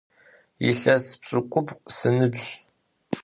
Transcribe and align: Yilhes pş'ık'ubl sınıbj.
Yilhes 0.63 1.05
pş'ık'ubl 1.21 1.73
sınıbj. 1.97 2.45